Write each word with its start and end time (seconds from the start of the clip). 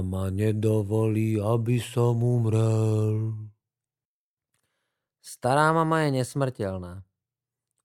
Mama 0.00 0.32
nedovolí, 0.32 1.36
aby 1.36 1.76
som 1.76 2.24
umrel. 2.24 3.36
Stará 5.20 5.76
mama 5.76 6.08
je 6.08 6.24
nesmrteľná. 6.24 7.04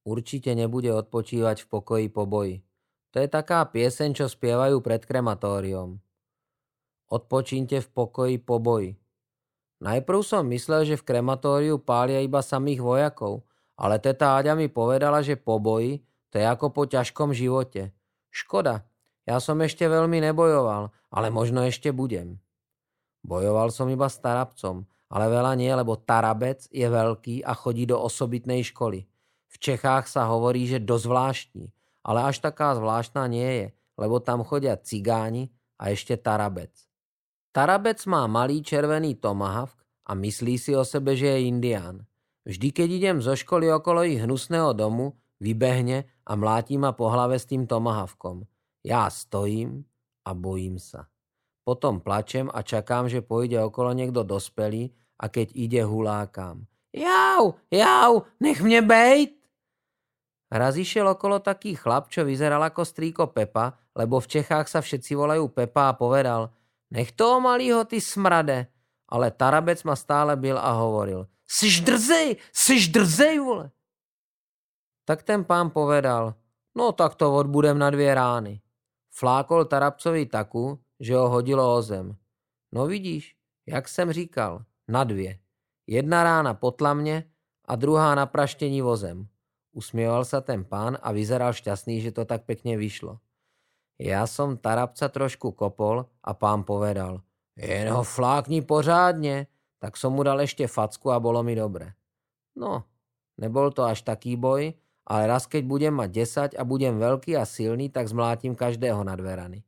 Určite 0.07 0.55
nebude 0.55 0.95
odpočívať 0.95 1.67
v 1.67 1.67
pokoji 1.67 2.07
po 2.07 2.23
boji. 2.23 2.63
To 3.11 3.19
je 3.19 3.27
taká 3.27 3.67
pieseň, 3.67 4.15
čo 4.15 4.31
spievajú 4.31 4.79
pred 4.79 5.03
krematóriom. 5.03 5.99
Odpočíňte 7.11 7.83
v 7.83 7.89
pokoji 7.91 8.39
po 8.39 8.63
boji. 8.63 8.95
Najprv 9.83 10.19
som 10.23 10.47
myslel, 10.47 10.87
že 10.87 10.95
v 10.95 11.03
krematóriu 11.03 11.83
pália 11.83 12.23
iba 12.23 12.39
samých 12.39 12.79
vojakov, 12.79 13.43
ale 13.75 13.99
teta 13.99 14.39
Áďa 14.39 14.55
mi 14.55 14.71
povedala, 14.71 15.19
že 15.19 15.35
po 15.35 15.59
boji 15.59 15.99
to 16.31 16.39
je 16.39 16.47
ako 16.47 16.71
po 16.71 16.87
ťažkom 16.87 17.35
živote. 17.35 17.91
Škoda, 18.31 18.87
ja 19.25 19.41
som 19.41 19.57
ešte 19.61 19.89
veľmi 19.89 20.21
nebojoval, 20.21 20.93
ale 21.09 21.27
možno 21.33 21.65
ešte 21.65 21.89
budem. 21.89 22.37
Bojoval 23.25 23.73
som 23.73 23.89
iba 23.89 24.05
s 24.05 24.21
tarabcom, 24.21 24.85
ale 25.09 25.25
veľa 25.33 25.57
nie, 25.57 25.69
lebo 25.73 25.97
Tarabec 25.97 26.69
je 26.69 26.85
veľký 26.85 27.41
a 27.41 27.57
chodí 27.57 27.89
do 27.89 27.97
osobitnej 27.97 28.61
školy. 28.69 29.05
V 29.49 29.55
Čechách 29.57 30.05
sa 30.05 30.29
hovorí, 30.29 30.69
že 30.69 30.83
dosť 30.83 31.05
zvláštní, 31.09 31.65
ale 32.05 32.19
až 32.29 32.45
taká 32.45 32.77
zvláštna 32.77 33.25
nie 33.25 33.49
je, 33.49 33.67
lebo 33.97 34.21
tam 34.21 34.45
chodia 34.45 34.77
cigáni 34.77 35.49
a 35.81 35.89
ešte 35.89 36.21
Tarabec. 36.21 36.69
Tarabec 37.49 37.97
má 38.05 38.27
malý 38.29 38.61
červený 38.61 39.17
tomahawk 39.17 39.73
a 40.05 40.11
myslí 40.13 40.59
si 40.59 40.71
o 40.77 40.85
sebe, 40.85 41.17
že 41.17 41.33
je 41.33 41.49
indián. 41.49 42.05
Vždy, 42.45 42.69
keď 42.69 42.89
idem 42.93 43.17
zo 43.25 43.33
školy 43.33 43.73
okolo 43.73 44.05
ich 44.05 44.21
hnusného 44.21 44.77
domu, 44.77 45.17
vybehne 45.41 46.05
a 46.27 46.37
mláti 46.37 46.77
ma 46.77 46.93
po 46.93 47.09
hlave 47.09 47.41
s 47.41 47.49
tým 47.49 47.65
tomahawkom. 47.65 48.45
Ja 48.85 49.09
stojím 49.09 49.81
a 50.21 50.37
bojím 50.37 50.77
sa. 50.77 51.09
Potom 51.65 51.97
plačem 51.97 52.53
a 52.53 52.61
čakám, 52.61 53.09
že 53.09 53.25
pôjde 53.25 53.57
okolo 53.65 53.97
niekto 53.97 54.21
dospelý 54.21 54.93
a 55.17 55.25
keď 55.25 55.57
ide 55.57 55.81
hulákam. 55.81 56.69
Jau, 56.93 57.57
jau, 57.73 58.11
nech 58.37 58.61
mne 58.61 58.85
bejt! 58.85 59.33
Raz 60.53 60.77
išiel 60.77 61.09
okolo 61.09 61.41
taký 61.41 61.73
chlap, 61.73 62.13
čo 62.13 62.21
vyzeral 62.21 62.61
ako 62.61 62.85
strýko 62.85 63.33
Pepa, 63.33 63.73
lebo 63.97 64.21
v 64.21 64.29
Čechách 64.37 64.69
sa 64.69 64.85
všetci 64.85 65.17
volajú 65.17 65.49
Pepa 65.49 65.89
a 65.89 65.97
povedal 65.97 66.53
Nech 66.93 67.09
toho 67.17 67.41
malýho 67.41 67.81
ty 67.89 67.97
smrade. 67.97 68.69
Ale 69.09 69.33
Tarabec 69.33 69.81
ma 69.81 69.97
stále 69.97 70.37
byl 70.37 70.61
a 70.61 70.77
hovoril 70.77 71.25
Siž 71.49 71.81
drzej, 71.81 72.37
siž 72.53 72.93
drzej, 72.93 73.41
vole. 73.41 73.73
Tak 75.09 75.25
ten 75.25 75.41
pán 75.41 75.73
povedal 75.73 76.37
No 76.77 76.91
tak 76.91 77.15
to 77.15 77.33
odbudem 77.33 77.77
na 77.79 77.89
dvě 77.89 78.15
rány. 78.15 78.61
Flákol 79.15 79.71
Tarabcovi 79.71 80.27
taku, 80.27 80.75
že 80.99 81.15
ho 81.15 81.31
hodilo 81.31 81.63
o 81.63 81.79
zem. 81.79 82.19
No 82.75 82.87
vidíš, 82.87 83.35
jak 83.65 83.87
jsem 83.87 84.11
říkal, 84.11 84.65
na 84.87 85.03
dvě. 85.03 85.39
Jedna 85.87 86.23
rána 86.23 86.53
potlamne 86.53 87.23
a 87.65 87.75
druhá 87.75 88.15
na 88.15 88.25
praštení 88.25 88.81
vozem. 88.81 89.27
Usmieval 89.75 90.23
sa 90.23 90.39
ten 90.39 90.63
pán 90.63 90.95
a 90.99 91.11
vyzeral 91.11 91.51
šťastný, 91.51 91.99
že 91.99 92.15
to 92.15 92.23
tak 92.23 92.47
pekne 92.47 92.79
vyšlo. 92.79 93.19
Ja 93.99 94.27
som 94.27 94.59
Tarabca 94.59 95.07
trošku 95.07 95.51
kopol 95.51 96.07
a 96.23 96.31
pán 96.35 96.63
povedal, 96.67 97.23
jen 97.55 97.91
ho 97.91 98.03
flákni 98.03 98.63
pořádne, 98.63 99.47
tak 99.79 99.95
som 99.95 100.15
mu 100.15 100.23
dal 100.23 100.43
ešte 100.43 100.67
facku 100.67 101.11
a 101.11 101.19
bolo 101.19 101.43
mi 101.43 101.55
dobre. 101.55 101.95
No, 102.55 102.83
nebol 103.39 103.71
to 103.71 103.87
až 103.87 104.03
taký 104.03 104.35
boj, 104.39 104.75
ale 105.05 105.29
raz 105.29 105.45
keď 105.45 105.63
budem 105.69 105.93
mať 105.93 106.09
10 106.53 106.59
a 106.59 106.61
budem 106.65 106.97
veľký 106.97 107.37
a 107.37 107.45
silný, 107.45 107.93
tak 107.93 108.09
zmlátim 108.09 108.57
každého 108.57 109.05
na 109.05 109.13
dverany. 109.13 109.61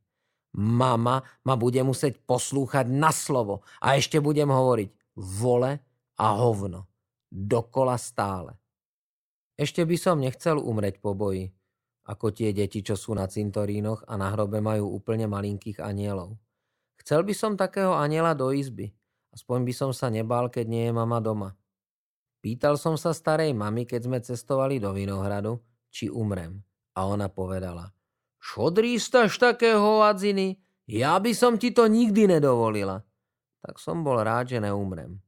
Mama 0.58 1.22
ma 1.46 1.54
bude 1.54 1.78
musieť 1.86 2.18
poslúchať 2.26 2.90
na 2.90 3.14
slovo 3.14 3.62
a 3.78 3.94
ešte 3.94 4.18
budem 4.18 4.50
hovoriť 4.50 4.90
vole 5.14 5.78
a 6.18 6.26
hovno. 6.34 6.90
Dokola 7.30 7.94
stále. 8.00 8.58
Ešte 9.54 9.86
by 9.86 9.96
som 9.98 10.22
nechcel 10.22 10.58
umreť 10.58 10.98
po 10.98 11.14
boji, 11.14 11.50
ako 12.08 12.32
tie 12.32 12.56
deti, 12.56 12.80
čo 12.80 12.96
sú 12.96 13.12
na 13.12 13.28
cintorínoch 13.28 14.08
a 14.08 14.16
na 14.16 14.32
hrobe 14.32 14.64
majú 14.64 14.96
úplne 14.96 15.28
malinkých 15.28 15.82
anielov. 15.84 16.40
Chcel 17.04 17.22
by 17.22 17.34
som 17.36 17.52
takého 17.54 17.92
aniela 17.92 18.32
do 18.32 18.48
izby. 18.50 18.90
Aspoň 19.34 19.68
by 19.68 19.72
som 19.76 19.90
sa 19.92 20.08
nebál, 20.08 20.48
keď 20.48 20.64
nie 20.66 20.84
je 20.88 20.92
mama 20.96 21.20
doma. 21.20 21.52
Pýtal 22.48 22.80
som 22.80 22.96
sa 22.96 23.12
starej 23.12 23.52
mamy, 23.52 23.84
keď 23.84 24.08
sme 24.08 24.18
cestovali 24.24 24.80
do 24.80 24.88
Vinohradu, 24.96 25.60
či 25.92 26.08
umrem. 26.08 26.64
A 26.96 27.04
ona 27.04 27.28
povedala– 27.28 27.92
čo 28.38 28.70
drístaš 28.70 29.36
také 29.36 29.74
hovadziny? 29.74 30.62
Ja 30.88 31.20
by 31.20 31.36
som 31.36 31.60
ti 31.60 31.74
to 31.74 31.84
nikdy 31.84 32.24
nedovolila. 32.24 33.04
Tak 33.60 33.76
som 33.76 34.00
bol 34.00 34.24
rád, 34.24 34.56
že 34.56 34.58
neumrem. 34.62 35.20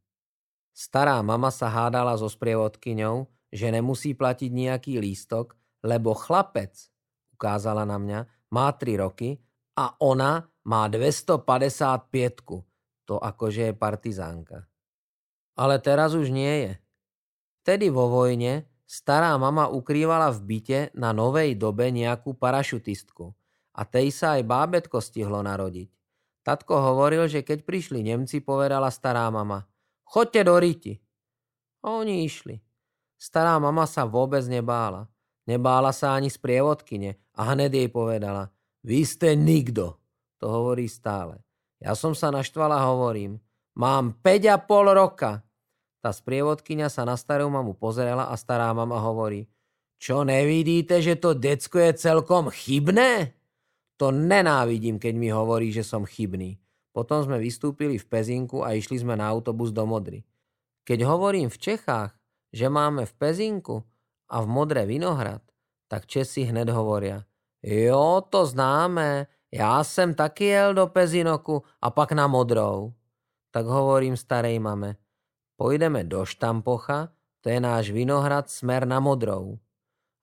Stará 0.72 1.20
mama 1.20 1.52
sa 1.52 1.68
hádala 1.68 2.16
so 2.16 2.30
sprievodkyňou, 2.30 3.28
že 3.52 3.68
nemusí 3.68 4.16
platiť 4.16 4.48
nejaký 4.48 4.96
lístok, 5.02 5.52
lebo 5.84 6.16
chlapec, 6.16 6.72
ukázala 7.36 7.84
na 7.84 8.00
mňa, 8.00 8.20
má 8.54 8.72
3 8.72 9.04
roky 9.04 9.36
a 9.76 9.92
ona 10.00 10.48
má 10.64 10.88
255. 10.88 12.64
To 13.10 13.20
akože 13.20 13.68
je 13.68 13.74
partizánka. 13.76 14.64
Ale 15.58 15.76
teraz 15.82 16.16
už 16.16 16.32
nie 16.32 16.54
je. 16.64 16.72
Vtedy 17.60 17.92
vo 17.92 18.08
vojne 18.08 18.70
Stará 18.90 19.38
mama 19.38 19.70
ukrývala 19.70 20.34
v 20.34 20.40
byte 20.42 20.80
na 20.98 21.14
novej 21.14 21.54
dobe 21.54 21.94
nejakú 21.94 22.34
parašutistku 22.34 23.30
a 23.70 23.86
tej 23.86 24.10
sa 24.10 24.34
aj 24.34 24.42
bábetko 24.42 24.98
stihlo 24.98 25.46
narodiť. 25.46 25.94
Tatko 26.42 26.74
hovoril, 26.74 27.30
že 27.30 27.46
keď 27.46 27.62
prišli 27.62 28.02
Nemci, 28.02 28.42
povedala 28.42 28.90
stará 28.90 29.30
mama, 29.30 29.70
chodte 30.02 30.42
do 30.42 30.58
riti. 30.58 30.98
A 31.86 32.02
oni 32.02 32.26
išli. 32.26 32.58
Stará 33.14 33.62
mama 33.62 33.86
sa 33.86 34.02
vôbec 34.10 34.42
nebála. 34.50 35.06
Nebála 35.46 35.94
sa 35.94 36.18
ani 36.18 36.26
z 36.26 36.42
prievodkyne 36.42 37.14
a 37.38 37.40
hned 37.54 37.70
jej 37.70 37.86
povedala, 37.86 38.50
vy 38.82 39.06
ste 39.06 39.38
nikto. 39.38 40.02
To 40.42 40.50
hovorí 40.50 40.90
stále. 40.90 41.38
Ja 41.78 41.94
som 41.94 42.18
sa 42.18 42.34
naštvala 42.34 42.74
a 42.74 42.90
hovorím, 42.90 43.38
mám 43.78 44.18
5,5 44.18 44.98
roka, 44.98 45.46
tá 46.00 46.10
sprievodkynia 46.12 46.88
sa 46.88 47.04
na 47.04 47.16
starú 47.16 47.52
mamu 47.52 47.76
pozrela 47.76 48.28
a 48.28 48.34
stará 48.36 48.72
mama 48.72 49.00
hovorí, 49.00 49.48
čo 50.00 50.24
nevidíte, 50.24 51.04
že 51.04 51.20
to 51.20 51.36
decko 51.36 51.76
je 51.76 51.92
celkom 51.92 52.48
chybné? 52.48 53.36
To 54.00 54.08
nenávidím, 54.08 54.96
keď 54.96 55.12
mi 55.12 55.28
hovorí, 55.28 55.68
že 55.68 55.84
som 55.84 56.08
chybný. 56.08 56.56
Potom 56.96 57.20
sme 57.20 57.36
vystúpili 57.36 58.00
v 58.00 58.08
Pezinku 58.08 58.64
a 58.64 58.72
išli 58.72 58.96
sme 58.96 59.12
na 59.12 59.28
autobus 59.28 59.76
do 59.76 59.84
Modry. 59.84 60.24
Keď 60.88 61.04
hovorím 61.04 61.52
v 61.52 61.60
Čechách, 61.60 62.16
že 62.48 62.66
máme 62.72 63.04
v 63.04 63.12
Pezinku 63.12 63.84
a 64.32 64.40
v 64.40 64.46
Modre 64.48 64.88
Vinohrad, 64.88 65.44
tak 65.84 66.08
Česi 66.08 66.48
hned 66.48 66.72
hovoria, 66.72 67.20
jo, 67.60 68.24
to 68.24 68.48
známe, 68.48 69.28
ja 69.52 69.84
sem 69.84 70.16
taky 70.16 70.48
jel 70.48 70.72
do 70.72 70.88
Pezinoku 70.88 71.60
a 71.82 71.92
pak 71.92 72.16
na 72.16 72.24
Modrou. 72.24 72.96
Tak 73.50 73.66
hovorím 73.66 74.14
starej 74.14 74.62
mame, 74.62 74.96
Pojdeme 75.60 76.08
do 76.08 76.24
Štampocha, 76.24 77.12
to 77.44 77.52
je 77.52 77.60
náš 77.60 77.92
vinohrad 77.92 78.48
smer 78.48 78.88
na 78.88 78.96
Modrou. 78.96 79.60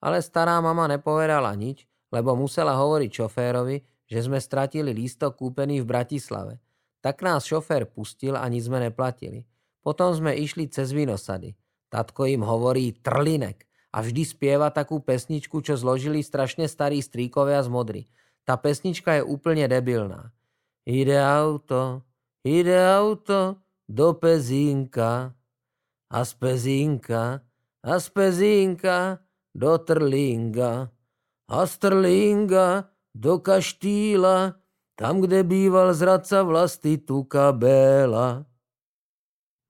Ale 0.02 0.18
stará 0.26 0.58
mama 0.58 0.90
nepovedala 0.90 1.54
nič, 1.54 1.86
lebo 2.10 2.34
musela 2.34 2.74
hovoriť 2.74 3.22
šoférovi, 3.22 3.86
že 4.10 4.26
sme 4.26 4.42
stratili 4.42 4.98
lístok 4.98 5.38
kúpený 5.38 5.86
v 5.86 5.90
Bratislave. 5.94 6.58
Tak 7.06 7.22
nás 7.22 7.46
šofér 7.46 7.86
pustil 7.86 8.34
a 8.34 8.50
nič 8.50 8.66
sme 8.66 8.82
neplatili. 8.82 9.46
Potom 9.86 10.10
sme 10.18 10.34
išli 10.34 10.74
cez 10.74 10.90
vinosady. 10.90 11.54
Tatko 11.94 12.26
im 12.26 12.42
hovorí 12.42 12.98
trlinek 12.98 13.70
a 13.94 14.02
vždy 14.02 14.26
spieva 14.26 14.74
takú 14.74 15.06
pesničku, 15.06 15.62
čo 15.62 15.78
zložili 15.78 16.26
strašne 16.26 16.66
starí 16.66 16.98
stríkovia 16.98 17.62
z 17.62 17.70
Modry. 17.70 18.02
Tá 18.42 18.58
pesnička 18.58 19.22
je 19.22 19.24
úplne 19.30 19.70
debilná. 19.70 20.34
Ide 20.82 21.22
auto, 21.22 22.02
ide 22.42 22.74
auto, 22.74 23.62
do 23.88 24.14
Pezínka 24.20 25.32
a 26.08 26.24
z 26.24 26.32
a 27.84 27.94
z 28.00 28.08
do 29.58 29.72
Trlinga 29.78 30.92
a 31.48 31.60
Trlinga 31.66 32.92
do 33.18 33.40
Kaštýla, 33.42 34.54
tam, 34.98 35.22
kde 35.22 35.42
býval 35.42 35.94
zradca 35.94 36.44
vlasti 36.46 36.98
Tuka 37.02 37.50
Béla. 37.54 38.46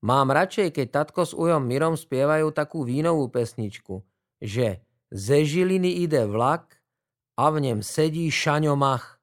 Mám 0.04 0.32
radšej, 0.32 0.76
keď 0.76 0.88
tatko 0.92 1.24
s 1.24 1.34
ujom 1.36 1.64
Mirom 1.64 1.96
spievajú 1.96 2.52
takú 2.52 2.84
vínovú 2.84 3.28
pesničku, 3.32 4.04
že 4.40 4.84
ze 5.08 5.44
Žiliny 5.44 6.04
ide 6.04 6.28
vlak 6.28 6.80
a 7.40 7.50
v 7.50 7.70
ňom 7.70 7.80
sedí 7.80 8.28
šaňomach. 8.28 9.20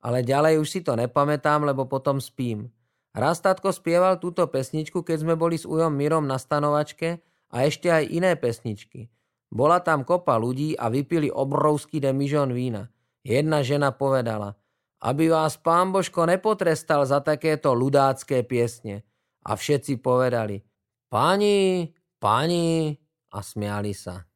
Ale 0.00 0.22
ďalej 0.22 0.62
už 0.62 0.68
si 0.70 0.80
to 0.80 0.94
nepamätám, 0.94 1.66
lebo 1.66 1.84
potom 1.88 2.22
spím. 2.22 2.70
Raz 3.16 3.40
tatko 3.40 3.72
spieval 3.72 4.20
túto 4.20 4.44
pesničku, 4.44 5.00
keď 5.00 5.24
sme 5.24 5.34
boli 5.40 5.56
s 5.56 5.64
Ujom 5.64 5.88
Mirom 5.88 6.28
na 6.28 6.36
stanovačke 6.36 7.24
a 7.48 7.64
ešte 7.64 7.88
aj 7.88 8.12
iné 8.12 8.36
pesničky. 8.36 9.08
Bola 9.48 9.80
tam 9.80 10.04
kopa 10.04 10.36
ľudí 10.36 10.76
a 10.76 10.92
vypili 10.92 11.32
obrovský 11.32 11.96
demižon 11.96 12.52
vína. 12.52 12.92
Jedna 13.24 13.64
žena 13.64 13.96
povedala, 13.96 14.60
aby 15.00 15.32
vás 15.32 15.56
pán 15.56 15.96
Božko 15.96 16.28
nepotrestal 16.28 17.08
za 17.08 17.24
takéto 17.24 17.72
ľudácké 17.72 18.44
piesne. 18.44 19.08
A 19.48 19.56
všetci 19.56 19.96
povedali, 20.04 20.60
pani, 21.08 21.88
pani, 22.20 22.92
a 23.32 23.38
smiali 23.40 23.96
sa. 23.96 24.28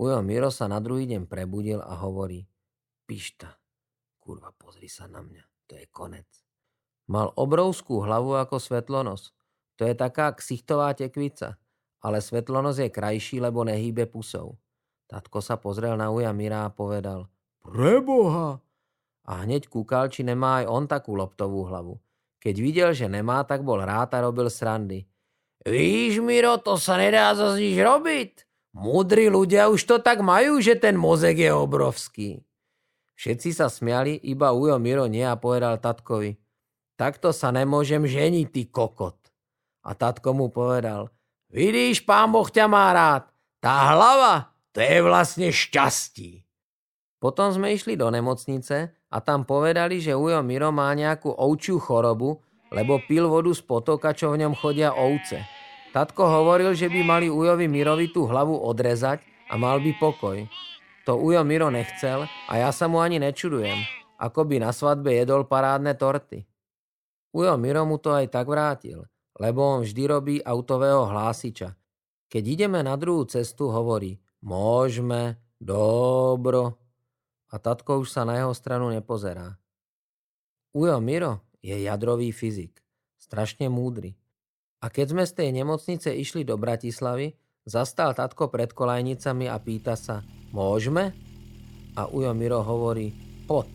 Ujo 0.00 0.24
Miro 0.24 0.48
sa 0.48 0.64
na 0.64 0.80
druhý 0.80 1.04
deň 1.04 1.28
prebudil 1.28 1.84
a 1.84 1.92
hovorí, 2.00 2.40
pišta, 3.04 3.52
kurva, 4.16 4.48
pozri 4.56 4.88
sa 4.88 5.04
na 5.12 5.20
mňa, 5.20 5.44
to 5.68 5.76
je 5.76 5.84
konec. 5.92 6.39
Mal 7.10 7.34
obrovskú 7.34 8.06
hlavu 8.06 8.38
ako 8.38 8.62
svetlonos. 8.62 9.34
To 9.82 9.82
je 9.82 9.98
taká 9.98 10.30
ksichtová 10.38 10.94
tekvica, 10.94 11.58
ale 11.98 12.22
svetlonos 12.22 12.78
je 12.78 12.86
krajší, 12.86 13.42
lebo 13.42 13.66
nehýbe 13.66 14.06
pusou. 14.06 14.54
Tatko 15.10 15.42
sa 15.42 15.58
pozrel 15.58 15.98
na 15.98 16.14
Uja 16.14 16.30
Mira 16.30 16.70
a 16.70 16.70
povedal, 16.70 17.26
preboha, 17.66 18.62
a 19.26 19.32
hneď 19.42 19.66
kúkal, 19.66 20.06
či 20.06 20.22
nemá 20.22 20.62
aj 20.62 20.64
on 20.70 20.84
takú 20.86 21.18
loptovú 21.18 21.66
hlavu. 21.66 21.98
Keď 22.38 22.54
videl, 22.56 22.90
že 22.94 23.10
nemá, 23.10 23.42
tak 23.42 23.66
bol 23.66 23.82
rád 23.82 24.14
a 24.16 24.24
robil 24.24 24.46
srandy. 24.48 25.04
Víš, 25.66 26.24
Miro, 26.24 26.56
to 26.62 26.80
sa 26.80 26.96
nedá 26.96 27.36
zase 27.36 27.60
nič 27.60 27.76
robiť. 27.78 28.30
Múdri 28.70 29.26
ľudia 29.28 29.66
už 29.68 29.82
to 29.82 29.96
tak 29.98 30.22
majú, 30.22 30.62
že 30.62 30.78
ten 30.78 30.94
mozek 30.94 31.42
je 31.42 31.50
obrovský. 31.52 32.30
Všetci 33.18 33.50
sa 33.52 33.68
smiali, 33.68 34.16
iba 34.24 34.56
Ujo 34.56 34.80
Miro 34.80 35.04
nie 35.04 35.26
a 35.26 35.36
povedal 35.36 35.76
tatkovi. 35.76 36.38
Takto 37.00 37.32
sa 37.32 37.48
nemôžem 37.48 38.04
ženiť, 38.04 38.46
ty 38.52 38.68
kokot. 38.68 39.16
A 39.80 39.96
tatko 39.96 40.36
mu 40.36 40.52
povedal. 40.52 41.08
Vidíš, 41.48 42.04
pán 42.04 42.28
Boh 42.28 42.44
ťa 42.44 42.68
má 42.68 42.92
rád. 42.92 43.24
Tá 43.56 43.96
hlava, 43.96 44.52
to 44.76 44.84
je 44.84 45.00
vlastne 45.00 45.48
šťastí. 45.48 46.44
Potom 47.16 47.56
sme 47.56 47.72
išli 47.72 47.96
do 47.96 48.12
nemocnice 48.12 48.92
a 48.92 49.16
tam 49.24 49.48
povedali, 49.48 49.96
že 49.96 50.12
Ujo 50.12 50.44
Miro 50.44 50.68
má 50.76 50.92
nejakú 50.92 51.32
ovčiu 51.32 51.80
chorobu, 51.80 52.44
lebo 52.68 53.00
pil 53.08 53.32
vodu 53.32 53.48
z 53.56 53.64
potoka, 53.64 54.12
čo 54.12 54.36
v 54.36 54.44
ňom 54.44 54.52
chodia 54.52 54.92
ovce. 54.92 55.40
Tatko 55.96 56.28
hovoril, 56.28 56.76
že 56.76 56.92
by 56.92 57.00
mali 57.00 57.32
Ujovi 57.32 57.64
Mirovi 57.64 58.12
tú 58.12 58.28
hlavu 58.28 58.60
odrezať 58.60 59.24
a 59.48 59.56
mal 59.56 59.80
by 59.80 59.96
pokoj. 59.96 60.44
To 61.08 61.16
Ujo 61.16 61.40
Miro 61.48 61.72
nechcel 61.72 62.28
a 62.28 62.52
ja 62.60 62.68
sa 62.76 62.92
mu 62.92 63.00
ani 63.00 63.16
nečudujem, 63.16 63.88
ako 64.20 64.44
by 64.44 64.60
na 64.60 64.68
svadbe 64.68 65.16
jedol 65.16 65.48
parádne 65.48 65.96
torty. 65.96 66.49
Ujo 67.30 67.54
Miro 67.54 67.86
mu 67.86 67.96
to 68.02 68.10
aj 68.10 68.26
tak 68.34 68.50
vrátil, 68.50 69.06
lebo 69.38 69.62
on 69.62 69.86
vždy 69.86 70.02
robí 70.10 70.36
autového 70.42 71.06
hlásiča. 71.06 71.78
Keď 72.30 72.44
ideme 72.46 72.82
na 72.82 72.98
druhú 72.98 73.26
cestu, 73.26 73.70
hovorí, 73.70 74.18
môžeme, 74.42 75.38
dobro, 75.58 76.78
a 77.50 77.58
tatko 77.58 78.02
už 78.02 78.10
sa 78.10 78.22
na 78.22 78.38
jeho 78.38 78.54
stranu 78.54 78.90
nepozerá. 78.90 79.58
Ujo 80.70 80.98
Miro 81.02 81.42
je 81.58 81.74
jadrový 81.74 82.30
fyzik, 82.30 82.78
strašne 83.18 83.66
múdry. 83.66 84.14
A 84.80 84.88
keď 84.88 85.06
sme 85.12 85.24
z 85.26 85.32
tej 85.34 85.48
nemocnice 85.54 86.14
išli 86.14 86.46
do 86.46 86.54
Bratislavy, 86.54 87.34
zastal 87.66 88.14
tatko 88.14 88.48
pred 88.48 88.70
kolajnicami 88.70 89.50
a 89.50 89.58
pýta 89.58 89.98
sa, 89.98 90.22
môžeme? 90.54 91.10
A 91.98 92.06
Ujo 92.06 92.32
Miro 92.32 92.62
hovorí, 92.62 93.10
pot. 93.50 93.68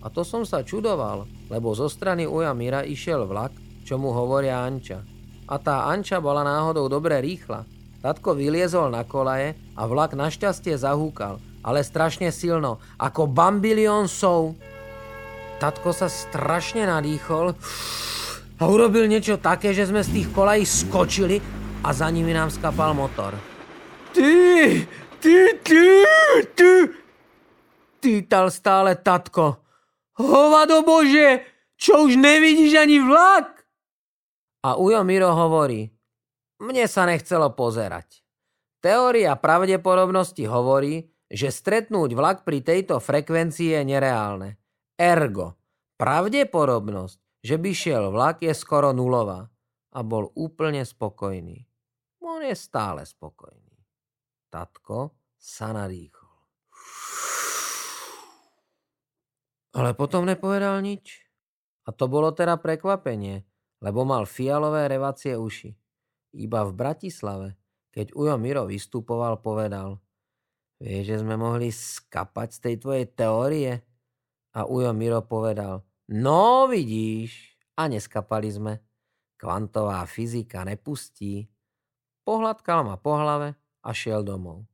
A 0.00 0.06
to 0.08 0.22
som 0.22 0.46
sa 0.46 0.62
čudoval, 0.62 1.26
lebo 1.48 1.72
zo 1.72 1.88
strany 1.88 2.28
Uja 2.28 2.52
Mira 2.52 2.84
išiel 2.84 3.24
vlak, 3.24 3.52
čo 3.84 3.96
mu 3.96 4.12
hovoria 4.12 4.64
Anča. 4.64 5.04
A 5.48 5.56
tá 5.56 5.88
Anča 5.88 6.20
bola 6.20 6.44
náhodou 6.44 6.88
dobre 6.92 7.20
rýchla. 7.24 7.64
Tatko 8.04 8.36
vyliezol 8.36 8.94
na 8.94 9.02
kolaje 9.02 9.58
a 9.74 9.82
vlak 9.88 10.14
našťastie 10.14 10.76
zahúkal 10.78 11.40
ale 11.68 11.84
strašne 11.84 12.30
silno, 12.30 12.78
ako 12.96 13.28
bambilión 13.28 14.06
sov. 14.08 14.54
Tatko 15.58 15.90
sa 15.90 16.06
strašne 16.06 16.86
nadýchol 16.86 17.52
a 18.56 18.62
urobil 18.64 19.10
niečo 19.10 19.36
také, 19.36 19.74
že 19.74 19.90
sme 19.90 20.00
z 20.00 20.22
tých 20.22 20.28
kolají 20.30 20.62
skočili 20.62 21.36
a 21.82 21.90
za 21.90 22.06
nimi 22.08 22.30
nám 22.30 22.48
skapal 22.48 22.94
motor. 22.94 23.34
Ty, 24.14 24.32
ty, 25.20 25.36
ty, 25.60 25.82
ty, 26.54 26.72
týtal 28.00 28.48
stále 28.48 28.96
tatko. 28.96 29.67
Hovado 30.18 30.82
Bože, 30.82 31.46
čo 31.78 32.10
už 32.10 32.18
nevidíš 32.18 32.74
ani 32.74 32.98
vlak? 32.98 33.62
A 34.66 34.74
Ujo 34.74 35.06
Miro 35.06 35.30
hovorí, 35.30 35.86
mne 36.58 36.90
sa 36.90 37.06
nechcelo 37.06 37.54
pozerať. 37.54 38.26
Teória 38.82 39.38
pravdepodobnosti 39.38 40.42
hovorí, 40.50 41.06
že 41.30 41.54
stretnúť 41.54 42.18
vlak 42.18 42.42
pri 42.42 42.66
tejto 42.66 42.98
frekvencii 42.98 43.78
je 43.78 43.82
nereálne. 43.86 44.58
Ergo, 44.98 45.54
pravdepodobnosť, 45.94 47.18
že 47.38 47.54
by 47.54 47.70
šiel 47.70 48.10
vlak 48.10 48.42
je 48.42 48.50
skoro 48.50 48.90
nulová. 48.90 49.46
A 49.94 50.02
bol 50.02 50.34
úplne 50.34 50.82
spokojný. 50.82 51.62
On 52.26 52.42
je 52.42 52.54
stále 52.58 53.06
spokojný. 53.06 53.78
Tatko 54.50 55.14
sa 55.38 55.70
nadýchol. 55.70 56.17
Ale 59.76 59.92
potom 59.92 60.24
nepovedal 60.24 60.80
nič. 60.80 61.24
A 61.88 61.92
to 61.92 62.08
bolo 62.08 62.32
teda 62.32 62.60
prekvapenie, 62.60 63.44
lebo 63.80 64.04
mal 64.04 64.28
fialové 64.28 64.88
revacie 64.88 65.36
uši. 65.36 65.72
Iba 66.36 66.64
v 66.68 66.72
Bratislave, 66.76 67.48
keď 67.92 68.12
Ujo 68.12 68.36
Miro 68.36 68.68
vystupoval, 68.68 69.40
povedal– 69.40 69.96
Vieš, 70.78 71.04
že 71.10 71.16
sme 71.26 71.34
mohli 71.34 71.74
skapať 71.74 72.48
z 72.54 72.58
tej 72.62 72.74
tvojej 72.78 73.06
teórie? 73.10 73.72
A 74.54 74.62
Ujo 74.62 74.94
Miro 74.94 75.26
povedal, 75.26 75.82
no 76.14 76.70
vidíš, 76.70 77.58
a 77.74 77.90
neskapali 77.90 78.50
sme. 78.50 78.72
Kvantová 79.38 80.02
fyzika 80.06 80.66
nepustí. 80.66 81.46
Pohľadkal 82.26 82.86
ma 82.86 82.98
po 82.98 83.18
hlave 83.18 83.54
a 83.82 83.90
šiel 83.94 84.22
domov. 84.26 84.66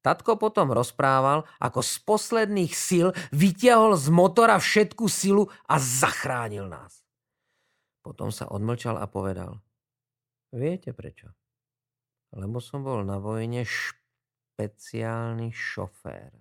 Tatko 0.00 0.40
potom 0.40 0.72
rozprával, 0.72 1.44
ako 1.60 1.84
z 1.84 1.94
posledných 2.08 2.72
sil 2.72 3.08
vytiahol 3.36 4.00
z 4.00 4.08
motora 4.08 4.56
všetku 4.56 5.04
silu 5.12 5.52
a 5.68 5.76
zachránil 5.76 6.68
nás. 6.68 7.04
Potom 8.00 8.32
sa 8.32 8.48
odmlčal 8.48 8.96
a 8.96 9.04
povedal, 9.04 9.60
viete 10.56 10.96
prečo? 10.96 11.28
Lebo 12.32 12.64
som 12.64 12.80
bol 12.80 13.04
na 13.04 13.20
vojne 13.20 13.66
šp- 13.68 14.00
špeciálny 14.60 15.56
šofér. 15.56 16.36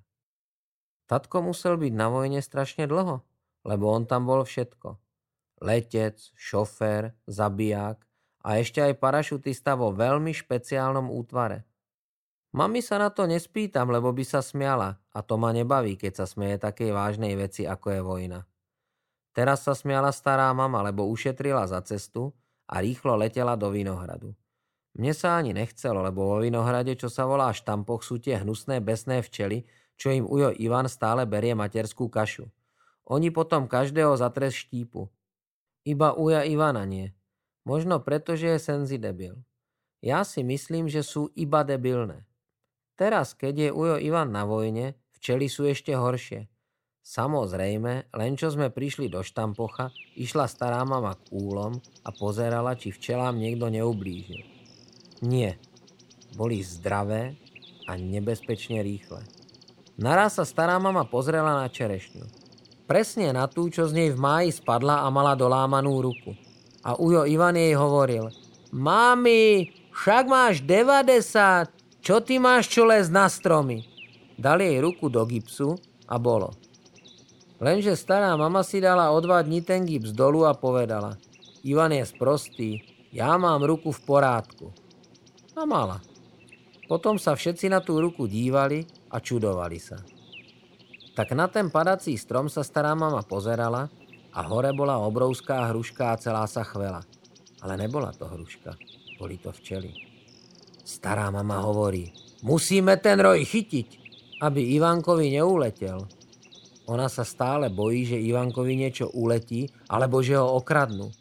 Tatko 1.07 1.39
musel 1.39 1.79
byť 1.79 1.93
na 1.95 2.11
vojne 2.11 2.43
strašne 2.43 2.83
dlho, 2.83 3.23
lebo 3.63 3.85
on 3.87 4.03
tam 4.03 4.27
bol 4.27 4.43
všetko. 4.43 4.99
Letec, 5.63 6.19
šofér, 6.35 7.15
zabiják 7.31 8.03
a 8.43 8.59
ešte 8.59 8.83
aj 8.83 8.99
parašutista 8.99 9.79
vo 9.79 9.95
veľmi 9.95 10.35
špeciálnom 10.35 11.07
útvare. 11.07 11.63
Mami 12.49 12.81
sa 12.81 12.97
na 12.97 13.13
to 13.13 13.29
nespýtam, 13.29 13.93
lebo 13.93 14.09
by 14.09 14.25
sa 14.25 14.41
smiala 14.41 14.97
a 15.13 15.19
to 15.21 15.37
ma 15.37 15.53
nebaví, 15.53 15.93
keď 16.01 16.23
sa 16.23 16.25
smieje 16.25 16.57
takej 16.57 16.89
vážnej 16.89 17.37
veci, 17.37 17.69
ako 17.69 17.87
je 17.93 18.01
vojna. 18.01 18.39
Teraz 19.37 19.69
sa 19.69 19.77
smiala 19.77 20.09
stará 20.09 20.49
mama, 20.49 20.81
lebo 20.81 21.05
ušetrila 21.05 21.69
za 21.69 21.77
cestu 21.85 22.33
a 22.65 22.81
rýchlo 22.81 23.13
letela 23.13 23.53
do 23.53 23.69
Vinohradu. 23.69 24.33
Mne 24.97 25.13
sa 25.13 25.37
ani 25.37 25.53
nechcelo, 25.53 26.01
lebo 26.01 26.25
vo 26.25 26.37
Vinohrade, 26.41 26.97
čo 26.97 27.05
sa 27.13 27.29
volá 27.29 27.53
štampoch, 27.53 28.01
sú 28.01 28.17
tie 28.17 28.41
hnusné 28.41 28.81
besné 28.81 29.21
včely, 29.21 29.69
čo 29.99 30.09
im 30.09 30.25
ujo 30.25 30.49
Ivan 30.57 30.89
stále 30.89 31.29
berie 31.29 31.53
materskú 31.53 32.09
kašu. 32.09 32.49
Oni 33.05 33.29
potom 33.29 33.69
každého 33.69 34.17
zatres 34.17 34.57
štípu. 34.57 35.09
Iba 35.85 36.17
uja 36.17 36.45
Ivana 36.45 36.85
nie. 36.85 37.13
Možno 37.65 38.01
preto, 38.01 38.33
že 38.33 38.57
je 38.57 38.59
senzi 38.61 38.97
debil. 38.97 39.37
Ja 40.01 40.25
si 40.25 40.41
myslím, 40.41 40.89
že 40.89 41.05
sú 41.05 41.29
iba 41.37 41.61
debilné. 41.65 42.28
Teraz, 42.99 43.31
keď 43.31 43.53
je 43.55 43.69
ujo 43.71 43.95
Ivan 43.95 44.35
na 44.35 44.43
vojne, 44.43 44.99
včely 45.15 45.47
sú 45.47 45.63
ešte 45.63 45.95
horšie. 45.95 46.51
Samozrejme, 46.99 48.11
len 48.11 48.31
čo 48.35 48.51
sme 48.51 48.67
prišli 48.67 49.07
do 49.07 49.23
štampocha, 49.23 49.95
išla 50.19 50.51
stará 50.51 50.83
mama 50.83 51.15
k 51.15 51.31
úlom 51.31 51.79
a 52.03 52.11
pozerala, 52.11 52.75
či 52.75 52.91
včelám 52.91 53.39
niekto 53.39 53.71
neublížil. 53.71 54.43
Nie. 55.23 55.55
Boli 56.35 56.59
zdravé 56.59 57.39
a 57.87 57.95
nebezpečne 57.95 58.83
rýchle. 58.83 59.23
Naraz 59.95 60.35
sa 60.35 60.43
stará 60.43 60.75
mama 60.75 61.07
pozrela 61.07 61.55
na 61.55 61.71
čerešňu. 61.71 62.27
Presne 62.83 63.31
na 63.31 63.47
tú, 63.47 63.71
čo 63.71 63.87
z 63.87 63.95
nej 63.95 64.09
v 64.11 64.19
máji 64.19 64.59
spadla 64.59 65.01
a 65.01 65.09
mala 65.09 65.39
dolámanú 65.39 66.03
ruku. 66.03 66.35
A 66.83 66.99
ujo 66.99 67.23
Ivan 67.23 67.55
jej 67.55 67.79
hovoril, 67.79 68.27
Mami, 68.75 69.71
však 69.95 70.23
máš 70.27 70.61
90, 70.67 71.78
čo 72.09 72.25
ty 72.25 72.41
máš 72.41 72.73
čo 72.73 72.89
les 72.89 73.05
na 73.13 73.29
stromy? 73.29 73.85
Dal 74.33 74.65
jej 74.65 74.81
ruku 74.81 75.13
do 75.13 75.21
gipsu 75.29 75.77
a 76.09 76.17
bolo. 76.17 76.57
Lenže 77.61 77.93
stará 77.93 78.33
mama 78.33 78.65
si 78.65 78.81
dala 78.81 79.13
o 79.13 79.21
dva 79.21 79.45
dní 79.45 79.61
ten 79.61 79.85
gips 79.85 80.09
dolu 80.09 80.41
a 80.49 80.57
povedala, 80.57 81.21
Ivan 81.61 81.93
je 81.93 82.01
sprostý, 82.01 82.81
ja 83.13 83.37
mám 83.37 83.61
ruku 83.61 83.93
v 83.93 84.01
porádku 84.09 84.73
a 85.53 85.69
mala. 85.69 86.01
Potom 86.89 87.21
sa 87.21 87.37
všetci 87.37 87.69
na 87.69 87.77
tú 87.77 88.01
ruku 88.01 88.25
dívali 88.25 88.89
a 89.13 89.21
čudovali 89.21 89.77
sa. 89.77 90.01
Tak 91.13 91.37
na 91.37 91.45
ten 91.45 91.69
padací 91.69 92.17
strom 92.17 92.49
sa 92.49 92.65
stará 92.65 92.97
mama 92.97 93.21
pozerala 93.21 93.85
a 94.33 94.39
hore 94.49 94.73
bola 94.73 94.97
obrovská 94.97 95.61
hruška 95.69 96.09
a 96.09 96.17
celá 96.17 96.49
sa 96.49 96.65
chvela. 96.65 97.05
Ale 97.61 97.77
nebola 97.77 98.09
to 98.17 98.25
hruška, 98.25 98.73
boli 99.21 99.37
to 99.37 99.53
včely. 99.53 100.08
Stará 100.89 101.29
mama 101.29 101.61
hovorí, 101.61 102.09
musíme 102.41 102.97
ten 102.97 103.21
roj 103.21 103.45
chytiť, 103.45 103.87
aby 104.41 104.73
Ivankovi 104.73 105.37
neuletel. 105.37 106.09
Ona 106.89 107.05
sa 107.05 107.21
stále 107.21 107.69
bojí, 107.69 108.09
že 108.09 108.17
Ivankovi 108.17 108.73
niečo 108.73 109.13
uletí, 109.13 109.69
alebo 109.85 110.25
že 110.25 110.41
ho 110.41 110.57
okradnú. 110.57 111.13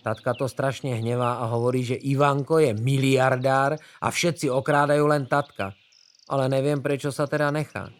Tatka 0.00 0.32
to 0.32 0.48
strašne 0.48 0.96
hnevá 0.96 1.36
a 1.36 1.52
hovorí, 1.52 1.84
že 1.84 2.00
Ivanko 2.00 2.64
je 2.64 2.72
miliardár 2.72 3.76
a 3.76 4.08
všetci 4.08 4.48
okrádajú 4.48 5.04
len 5.04 5.28
tatka. 5.28 5.76
Ale 6.24 6.48
neviem, 6.48 6.80
prečo 6.80 7.12
sa 7.12 7.28
teda 7.28 7.52
nechá. 7.52 7.92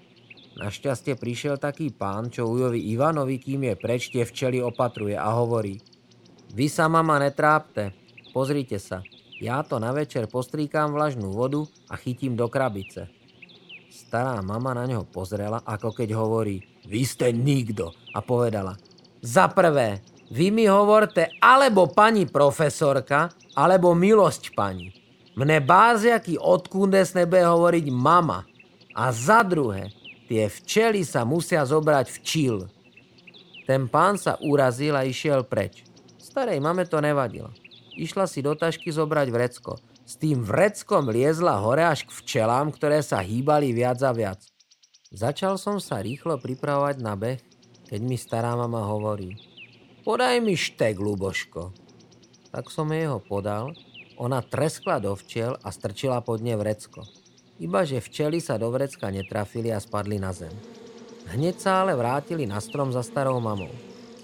Našťastie 0.56 1.20
prišiel 1.20 1.61
taký 1.61 1.92
pán, 1.92 2.32
čo 2.32 2.49
ujovi 2.49 2.80
Ivanovi, 2.96 3.37
kým 3.37 3.68
je 3.68 3.75
preč, 3.76 4.08
tie 4.08 4.25
včely 4.25 4.64
opatruje 4.64 5.20
a 5.20 5.28
hovorí 5.37 5.84
Vy 6.56 6.73
sa, 6.73 6.88
mama, 6.88 7.20
netrápte. 7.20 7.92
Pozrite 8.32 8.80
sa. 8.80 9.04
Ja 9.43 9.62
to 9.67 9.83
na 9.83 9.91
večer 9.91 10.31
postríkam 10.31 10.95
vlažnú 10.95 11.35
vodu 11.35 11.67
a 11.91 11.99
chytím 11.99 12.38
do 12.38 12.47
krabice. 12.47 13.11
Stará 13.91 14.43
mama 14.43 14.75
na 14.75 14.87
neho 14.87 15.07
pozrela, 15.07 15.62
ako 15.62 15.95
keď 15.95 16.14
hovorí 16.14 16.62
Vy 16.85 17.03
ste 17.07 17.33
nikto. 17.33 17.95
A 18.14 18.23
povedala 18.23 18.79
Za 19.25 19.50
prvé, 19.50 20.05
vy 20.31 20.55
mi 20.55 20.67
hovorte 20.71 21.35
alebo 21.43 21.91
pani 21.91 22.29
profesorka, 22.29 23.33
alebo 23.55 23.95
milosť 23.95 24.55
pani. 24.55 24.91
Mne 25.35 25.62
báziaky 25.62 26.38
odkundes 26.38 27.14
nebude 27.14 27.43
hovoriť 27.43 27.87
mama. 27.91 28.47
A 28.95 29.11
za 29.11 29.43
druhé, 29.43 29.91
Tie 30.25 30.49
včely 30.49 31.05
sa 31.05 31.29
musia 31.29 31.61
zobrať 31.69 32.07
v 32.09 32.19
čil. 32.25 32.57
Ten 33.69 33.88
pán 33.88 34.17
sa 34.17 34.41
urazil 34.41 34.97
a 34.97 35.05
išiel 35.05 35.45
preč. 35.45 35.85
Starej 36.17 36.61
mame 36.64 36.88
to 36.88 37.00
nevadilo. 37.00 37.53
Išla 37.94 38.26
si 38.26 38.42
do 38.42 38.58
tašky 38.58 38.90
zobrať 38.90 39.28
vrecko. 39.30 39.78
S 40.04 40.18
tým 40.18 40.42
vreckom 40.42 41.08
liezla 41.08 41.62
hore 41.62 41.86
až 41.86 42.04
k 42.04 42.10
včelám, 42.10 42.74
ktoré 42.74 43.00
sa 43.00 43.22
hýbali 43.22 43.70
viac 43.70 44.02
a 44.02 44.10
viac. 44.10 44.42
Začal 45.14 45.56
som 45.62 45.78
sa 45.78 46.02
rýchlo 46.02 46.36
pripravovať 46.42 46.96
na 46.98 47.14
beh, 47.14 47.38
keď 47.86 48.00
mi 48.02 48.18
stará 48.18 48.58
mama 48.58 48.82
hovorí 48.82 49.38
Podaj 50.02 50.42
mi 50.42 50.58
štek, 50.58 50.98
Luboško. 51.00 51.72
Tak 52.50 52.68
som 52.68 52.90
jej 52.92 53.08
ho 53.08 53.22
podal, 53.22 53.72
ona 54.20 54.42
treskla 54.42 55.00
do 55.00 55.14
včiel 55.14 55.56
a 55.62 55.70
strčila 55.72 56.20
pod 56.20 56.42
ne 56.42 56.58
vrecko. 56.58 57.06
Iba 57.62 57.86
že 57.86 58.02
včely 58.02 58.42
sa 58.42 58.58
do 58.58 58.68
vrecka 58.74 59.08
netrafili 59.08 59.70
a 59.70 59.78
spadli 59.78 60.18
na 60.18 60.34
zem. 60.34 60.52
Hneď 61.30 61.56
sa 61.62 61.86
ale 61.86 61.96
vrátili 61.96 62.44
na 62.44 62.58
strom 62.58 62.90
za 62.90 63.00
starou 63.00 63.38
mamou. 63.40 63.70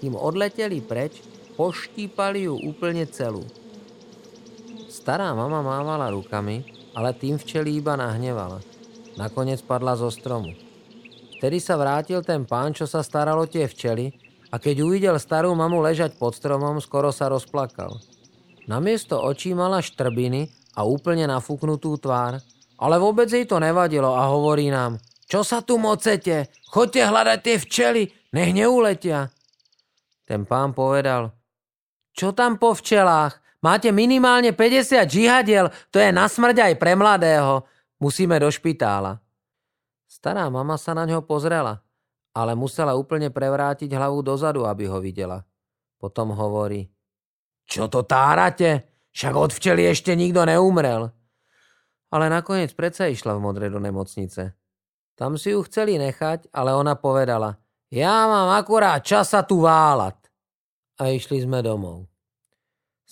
Kým 0.03 0.13
odleteli 0.13 0.83
preč, 0.83 1.23
poštípali 1.55 2.45
ju 2.45 2.59
úplne 2.61 3.07
celú. 3.09 3.41
Stará 5.01 5.33
mama 5.33 5.65
mávala 5.65 6.13
rukami, 6.13 6.61
ale 6.93 7.17
tým 7.17 7.41
včeli 7.41 7.81
iba 7.81 7.97
nahnevala. 7.97 8.61
Nakoniec 9.17 9.65
padla 9.65 9.97
zo 9.97 10.13
stromu. 10.13 10.53
Vtedy 11.41 11.57
sa 11.57 11.73
vrátil 11.81 12.21
ten 12.21 12.45
pán, 12.45 12.77
čo 12.77 12.85
sa 12.85 13.01
staral 13.01 13.41
o 13.41 13.49
tie 13.49 13.65
včely 13.65 14.13
a 14.53 14.61
keď 14.61 14.85
uvidel 14.85 15.17
starú 15.17 15.57
mamu 15.57 15.81
ležať 15.81 16.21
pod 16.21 16.37
stromom, 16.37 16.77
skoro 16.77 17.09
sa 17.09 17.33
rozplakal. 17.33 17.97
Namiesto 18.69 19.17
očí 19.17 19.57
mala 19.57 19.81
štrbiny 19.81 20.45
a 20.77 20.85
úplne 20.85 21.25
nafúknutú 21.25 21.97
tvár– 21.97 22.37
ale 22.81 22.97
vôbec 22.97 23.29
jej 23.29 23.45
to 23.45 23.61
nevadilo 23.61 24.17
a 24.17 24.25
hovorí 24.33 24.73
nám, 24.73 24.97
čo 25.29 25.45
sa 25.45 25.61
tu 25.61 25.77
mocete, 25.77 26.49
choďte 26.73 27.01
hľadať 27.05 27.39
tie 27.45 27.57
včely, 27.61 28.03
nech 28.33 28.51
neuletia. 28.57 29.29
Ten 30.25 30.49
pán 30.49 30.73
povedal, 30.73 31.29
čo 32.17 32.33
tam 32.33 32.57
po 32.57 32.73
včelách? 32.73 33.37
Máte 33.61 33.93
minimálne 33.93 34.51
50 34.57 35.05
žihadiel, 35.05 35.69
to 35.93 36.01
je 36.01 36.09
na 36.09 36.25
smrť 36.25 36.57
aj 36.65 36.73
pre 36.81 36.97
mladého. 36.97 37.61
Musíme 38.01 38.41
do 38.41 38.49
špitála. 38.49 39.21
Stará 40.09 40.49
mama 40.49 40.75
sa 40.81 40.97
na 40.97 41.05
ňo 41.05 41.21
pozrela, 41.21 41.85
ale 42.33 42.57
musela 42.57 42.97
úplne 42.97 43.29
prevrátiť 43.29 43.93
hlavu 43.93 44.25
dozadu, 44.25 44.65
aby 44.65 44.89
ho 44.89 44.97
videla. 44.97 45.45
Potom 46.01 46.33
hovorí, 46.33 46.89
čo 47.69 47.85
to 47.85 48.01
tárate? 48.01 48.89
Však 49.13 49.33
od 49.37 49.51
včely 49.53 49.85
ešte 49.85 50.17
nikto 50.17 50.41
neumrel 50.41 51.13
ale 52.11 52.27
nakoniec 52.27 52.75
predsa 52.75 53.07
išla 53.07 53.39
v 53.39 53.43
modre 53.43 53.71
do 53.71 53.79
nemocnice. 53.79 54.51
Tam 55.15 55.39
si 55.39 55.55
ju 55.55 55.63
chceli 55.63 55.95
nechať, 55.95 56.51
ale 56.51 56.75
ona 56.75 56.99
povedala, 56.99 57.55
ja 57.87 58.27
mám 58.27 58.51
akurát 58.55 58.99
čas 59.03 59.31
sa 59.31 59.47
tu 59.47 59.63
váľať. 59.63 60.19
A 60.99 61.09
išli 61.15 61.41
sme 61.41 61.63
domov. 61.63 62.10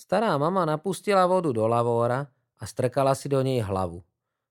Stará 0.00 0.32
mama 0.40 0.64
napustila 0.64 1.28
vodu 1.28 1.52
do 1.52 1.68
lavóra 1.68 2.24
a 2.56 2.64
strkala 2.64 3.12
si 3.12 3.28
do 3.28 3.44
nej 3.44 3.60
hlavu. 3.60 4.00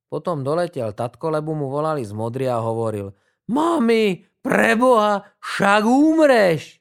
Potom 0.06 0.46
doletel 0.46 0.94
tatko, 0.94 1.34
lebo 1.34 1.58
mu 1.58 1.74
volali 1.74 2.06
z 2.06 2.14
modry 2.14 2.46
a 2.46 2.62
hovoril 2.62 3.10
Mami, 3.50 4.30
preboha, 4.46 5.26
však 5.42 5.82
umreš. 5.90 6.78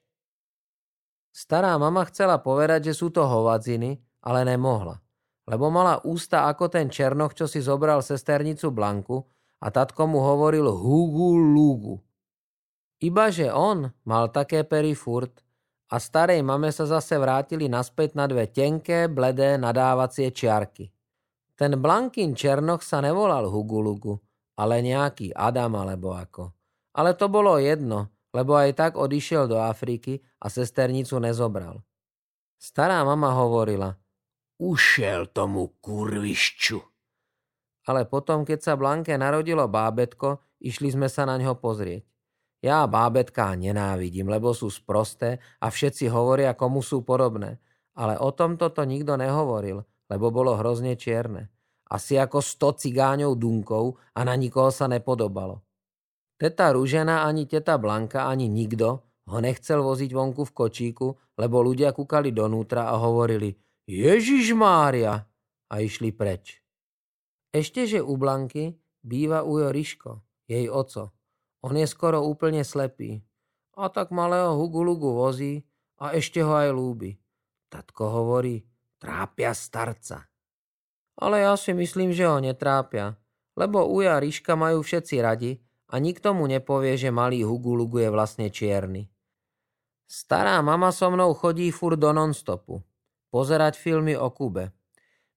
Stará 1.32 1.80
mama 1.80 2.04
chcela 2.12 2.36
povedať, 2.36 2.92
že 2.92 3.00
sú 3.00 3.08
to 3.08 3.24
hovadziny, 3.24 3.96
ale 4.20 4.44
nemohla 4.44 5.00
lebo 5.48 5.72
mala 5.72 6.04
ústa 6.04 6.44
ako 6.44 6.68
ten 6.68 6.92
černoch, 6.92 7.32
čo 7.32 7.48
si 7.48 7.64
zobral 7.64 8.04
sesternicu 8.04 8.68
Blanku 8.68 9.24
a 9.64 9.72
tatko 9.72 10.04
mu 10.04 10.20
hovoril 10.20 10.68
hugu 10.68 11.40
lugu. 11.40 11.96
Ibaže 13.00 13.48
on 13.48 13.88
mal 14.04 14.28
také 14.28 14.60
pery 14.68 14.92
furt 14.92 15.40
a 15.88 15.96
starej 15.96 16.44
mame 16.44 16.68
sa 16.72 16.84
zase 16.84 17.16
vrátili 17.16 17.66
naspäť 17.66 18.16
na 18.16 18.28
dve 18.28 18.48
tenké, 18.48 19.08
bledé 19.08 19.56
nadávacie 19.56 20.28
čiarky. 20.32 20.92
Ten 21.58 21.80
Blankin 21.80 22.36
černoch 22.36 22.84
sa 22.84 23.02
nevolal 23.02 23.48
Hugulugu, 23.50 24.20
ale 24.60 24.84
nejaký 24.84 25.34
Adam 25.34 25.74
alebo 25.80 26.14
ako. 26.14 26.54
Ale 26.94 27.16
to 27.16 27.26
bolo 27.26 27.58
jedno, 27.58 28.12
lebo 28.36 28.54
aj 28.54 28.70
tak 28.76 28.92
odišiel 28.94 29.48
do 29.50 29.58
Afriky 29.58 30.20
a 30.38 30.46
sesternicu 30.52 31.18
nezobral. 31.18 31.82
Stará 32.60 33.02
mama 33.02 33.32
hovorila– 33.34 33.94
Ušel 34.58 35.30
tomu 35.30 35.78
kurvišču. 35.78 36.82
Ale 37.86 38.10
potom, 38.10 38.42
keď 38.42 38.58
sa 38.58 38.74
Blanke 38.74 39.14
narodilo 39.14 39.70
bábetko, 39.70 40.42
išli 40.58 40.90
sme 40.90 41.06
sa 41.06 41.30
na 41.30 41.38
ňo 41.38 41.54
pozrieť. 41.62 42.02
Ja 42.58 42.86
bábetka 42.90 43.54
nenávidím, 43.54 44.26
lebo 44.26 44.50
sú 44.50 44.66
sprosté 44.68 45.38
a 45.62 45.70
všetci 45.70 46.10
hovoria, 46.10 46.58
komu 46.58 46.82
sú 46.82 47.06
podobné. 47.06 47.62
Ale 47.94 48.18
o 48.18 48.34
tomto 48.34 48.70
to 48.74 48.82
nikto 48.82 49.14
nehovoril, 49.14 49.82
lebo 50.10 50.30
bolo 50.30 50.58
hrozne 50.58 50.98
čierne. 50.98 51.50
Asi 51.88 52.18
ako 52.18 52.42
sto 52.42 52.74
cigáňov 52.74 53.38
dunkov 53.38 53.96
a 54.14 54.20
na 54.26 54.34
nikoho 54.34 54.68
sa 54.74 54.90
nepodobalo. 54.90 55.62
Teta 56.38 56.70
Rúžena 56.70 57.26
ani 57.26 57.50
teta 57.50 57.78
Blanka 57.78 58.30
ani 58.30 58.46
nikto 58.46 59.08
ho 59.28 59.38
nechcel 59.42 59.82
voziť 59.82 60.10
vonku 60.14 60.46
v 60.46 60.54
kočíku, 60.54 61.06
lebo 61.36 61.60
ľudia 61.60 61.92
kúkali 61.92 62.32
donútra 62.32 62.88
a 62.88 62.96
hovorili– 62.96 63.52
Ježiš 63.88 64.52
Mária! 64.52 65.24
A 65.72 65.74
išli 65.80 66.12
preč. 66.12 66.60
Ešte, 67.48 67.88
že 67.88 68.04
u 68.04 68.20
Blanky 68.20 68.76
býva 69.00 69.40
Ujo 69.48 69.72
Riško, 69.72 70.20
jej 70.44 70.68
oco. 70.68 71.17
On 71.64 71.74
je 71.74 71.86
skoro 71.86 72.22
úplne 72.22 72.62
slepý. 72.62 73.22
A 73.78 73.90
tak 73.90 74.10
malého 74.10 74.58
Hugulugu 74.58 75.14
vozí 75.14 75.62
a 75.98 76.14
ešte 76.14 76.42
ho 76.42 76.54
aj 76.54 76.70
lúbi. 76.74 77.18
Tatko 77.70 78.10
hovorí, 78.10 78.62
trápia 78.98 79.54
starca. 79.54 80.26
Ale 81.18 81.42
ja 81.42 81.54
si 81.58 81.74
myslím, 81.74 82.14
že 82.14 82.26
ho 82.26 82.38
netrápia, 82.38 83.18
lebo 83.58 83.86
Uja 83.90 84.18
Riška 84.22 84.54
majú 84.54 84.82
všetci 84.82 85.18
radi 85.18 85.58
a 85.90 85.98
nikto 85.98 86.34
mu 86.34 86.46
nepovie, 86.46 86.94
že 86.94 87.10
malý 87.10 87.42
Hugulugu 87.42 88.02
je 88.06 88.10
vlastne 88.10 88.46
čierny. 88.50 89.10
Stará 90.08 90.62
mama 90.64 90.94
so 90.94 91.10
mnou 91.10 91.34
chodí 91.36 91.68
fur 91.74 91.98
do 91.98 92.14
nonstopu 92.14 92.80
pozerať 93.28 93.76
filmy 93.76 94.16
o 94.16 94.32
Kube. 94.32 94.72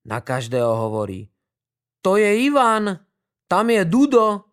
Na 0.08 0.18
každého 0.18 0.74
hovorí, 0.74 1.30
to 2.02 2.18
je 2.18 2.50
Ivan, 2.50 2.98
tam 3.46 3.70
je 3.70 3.86
Dudo. 3.86 4.51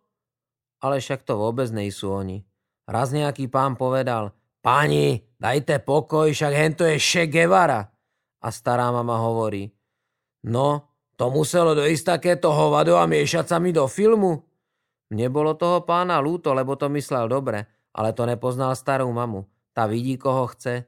Ale 0.79 1.03
však 1.03 1.27
to 1.27 1.35
vôbec 1.35 1.67
nejsú 1.71 2.11
oni. 2.15 2.43
Raz 2.87 3.11
nejaký 3.11 3.51
pán 3.51 3.75
povedal, 3.75 4.31
páni, 4.63 5.27
dajte 5.37 5.83
pokoj, 5.83 6.31
však 6.31 6.53
hento 6.55 6.83
je 6.87 6.97
Che 6.97 7.27
Guevara. 7.27 7.85
A 8.39 8.47
stará 8.49 8.87
mama 8.89 9.19
hovorí, 9.19 9.67
no, 10.47 10.95
to 11.19 11.27
muselo 11.27 11.75
dojsť 11.75 12.03
takéto 12.15 12.55
hovado 12.55 12.95
a 12.95 13.03
miešať 13.03 13.45
sa 13.51 13.57
mi 13.59 13.75
do 13.75 13.83
filmu. 13.91 14.47
Nebolo 15.11 15.59
toho 15.59 15.83
pána 15.83 16.23
lúto, 16.23 16.55
lebo 16.55 16.79
to 16.79 16.87
myslel 16.95 17.27
dobre, 17.27 17.67
ale 17.91 18.15
to 18.15 18.23
nepoznal 18.23 18.71
starú 18.71 19.11
mamu. 19.11 19.43
Tá 19.75 19.83
vidí, 19.83 20.15
koho 20.15 20.47
chce 20.55 20.87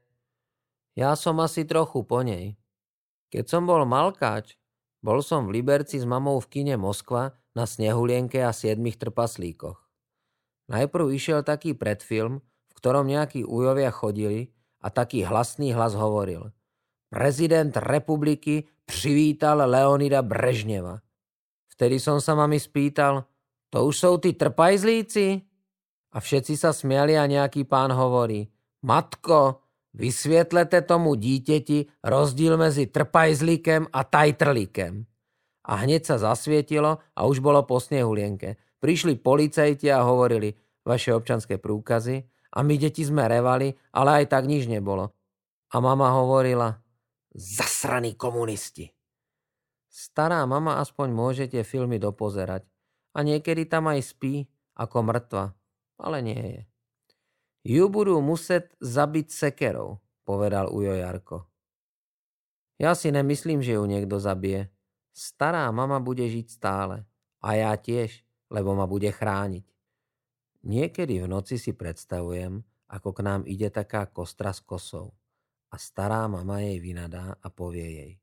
ja 0.91 1.15
som 1.15 1.39
asi 1.39 1.65
trochu 1.65 2.05
po 2.05 2.21
nej. 2.21 2.59
Keď 3.33 3.47
som 3.49 3.63
bol 3.65 3.81
malkáč, 3.87 4.59
bol 5.01 5.23
som 5.25 5.47
v 5.49 5.57
Liberci 5.57 5.97
s 5.97 6.05
mamou 6.05 6.37
v 6.43 6.51
kine 6.51 6.75
Moskva 6.77 7.33
na 7.55 7.65
Snehulienke 7.65 8.43
a 8.43 8.53
siedmých 8.53 8.99
trpaslíkoch. 9.01 9.80
Najprv 10.71 11.11
išiel 11.11 11.43
taký 11.43 11.75
predfilm, 11.75 12.39
v 12.39 12.73
ktorom 12.79 13.03
nejakí 13.11 13.43
ujovia 13.43 13.91
chodili 13.91 14.55
a 14.79 14.87
taký 14.87 15.27
hlasný 15.27 15.75
hlas 15.75 15.99
hovoril. 15.99 16.55
Prezident 17.11 17.75
republiky 17.75 18.71
privítal 18.87 19.67
Leonida 19.67 20.23
Brežneva. 20.23 21.03
Vtedy 21.67 21.99
som 21.99 22.23
sa 22.23 22.39
mami 22.39 22.55
spýtal, 22.55 23.27
to 23.67 23.83
už 23.83 23.95
sú 23.95 24.11
tí 24.23 24.31
trpajzlíci? 24.39 25.43
A 26.11 26.17
všetci 26.19 26.55
sa 26.55 26.71
smiali 26.71 27.15
a 27.19 27.27
nejaký 27.27 27.67
pán 27.67 27.91
hovorí, 27.91 28.47
matko, 28.83 29.63
vysvietlete 29.95 30.83
tomu 30.87 31.15
díteti 31.19 31.87
rozdiel 32.03 32.55
medzi 32.55 32.87
trpajzlíkem 32.87 33.91
a 33.91 34.01
tajtrlíkem. 34.07 35.07
A 35.61 35.85
hneď 35.85 36.09
sa 36.09 36.15
zasvietilo 36.17 37.01
a 37.13 37.19
už 37.25 37.39
bolo 37.43 37.61
po 37.65 37.77
snehulienke. 37.77 38.57
Prišli 38.81 39.21
policajti 39.21 39.93
a 39.93 40.01
hovorili, 40.01 40.57
vaše 40.81 41.13
občanské 41.13 41.61
prúkazy 41.61 42.25
a 42.57 42.65
my 42.65 42.75
deti 42.81 43.05
sme 43.05 43.29
revali, 43.29 43.69
ale 43.93 44.23
aj 44.23 44.25
tak 44.33 44.49
nič 44.49 44.65
nebolo. 44.65 45.13
A 45.71 45.77
mama 45.77 46.09
hovorila, 46.17 46.81
zasraní 47.31 48.17
komunisti. 48.17 48.89
Stará 49.91 50.43
mama 50.47 50.79
aspoň 50.79 51.07
môžete 51.11 51.59
filmy 51.67 51.99
dopozerať 51.99 52.63
a 53.15 53.21
niekedy 53.21 53.67
tam 53.67 53.91
aj 53.91 54.01
spí 54.15 54.47
ako 54.75 54.97
mŕtva, 55.03 55.51
ale 55.99 56.23
nie 56.23 56.41
je. 56.41 56.61
Ju 57.61 57.93
budú 57.93 58.17
muset 58.23 58.73
zabiť 58.81 59.29
sekerou, 59.29 60.01
povedal 60.25 60.71
Ujo 60.73 60.97
Jarko. 60.97 61.45
Ja 62.81 62.97
si 62.97 63.13
nemyslím, 63.13 63.61
že 63.61 63.77
ju 63.77 63.85
niekto 63.85 64.17
zabije. 64.17 64.73
Stará 65.11 65.67
mama 65.71 65.99
bude 65.99 66.23
žiť 66.23 66.47
stále. 66.47 67.03
A 67.41 67.57
ja 67.57 67.73
tiež, 67.75 68.23
lebo 68.51 68.75
ma 68.77 68.85
bude 68.85 69.09
chrániť. 69.09 69.65
Niekedy 70.61 71.25
v 71.25 71.27
noci 71.27 71.57
si 71.57 71.73
predstavujem, 71.73 72.61
ako 72.91 73.09
k 73.15 73.19
nám 73.25 73.41
ide 73.49 73.71
taká 73.73 74.05
kostra 74.05 74.53
s 74.53 74.61
kosou 74.61 75.15
a 75.71 75.75
stará 75.79 76.27
mama 76.27 76.59
jej 76.59 76.77
vynadá 76.83 77.39
a 77.39 77.47
povie 77.47 77.87
jej 77.87 78.13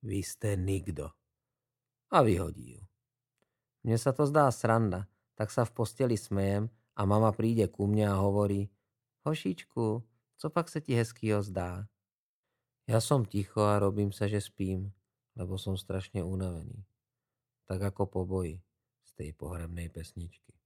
Vy 0.00 0.20
ste 0.24 0.56
nikto. 0.56 1.12
A 2.08 2.24
vyhodí 2.24 2.80
ju. 2.80 2.82
Mne 3.84 3.96
sa 4.00 4.12
to 4.12 4.24
zdá 4.24 4.48
sranda, 4.52 5.08
tak 5.36 5.52
sa 5.52 5.64
v 5.64 5.72
posteli 5.76 6.16
smejem 6.16 6.68
a 6.96 7.02
mama 7.04 7.32
príde 7.32 7.68
ku 7.68 7.84
mne 7.88 8.12
a 8.12 8.20
hovorí 8.20 8.68
Hošičku, 9.24 9.86
co 10.40 10.46
pak 10.48 10.72
sa 10.72 10.80
ti 10.80 10.96
hezkýho 10.96 11.44
zdá? 11.44 11.84
Ja 12.88 13.00
som 13.00 13.28
ticho 13.28 13.60
a 13.60 13.76
robím 13.76 14.08
sa, 14.08 14.24
že 14.24 14.40
spím, 14.40 14.92
lebo 15.34 15.56
som 15.56 15.74
strašne 15.74 16.20
unavený. 16.20 16.84
Tak 17.66 17.94
ako 17.94 18.02
po 18.06 18.20
boji 18.28 18.60
z 19.06 19.10
tej 19.16 19.30
pohrebnej 19.34 19.88
pesničky. 19.88 20.59